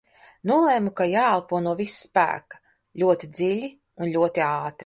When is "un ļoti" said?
3.73-4.49